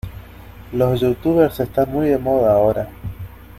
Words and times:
Los 0.73 0.99
youtubers 1.01 1.59
están 1.59 1.91
muy 1.91 2.07
de 2.07 2.17
moda 2.17 2.53
ahora 2.53 2.89